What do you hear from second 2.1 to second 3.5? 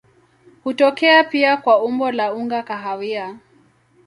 la unga kahawia.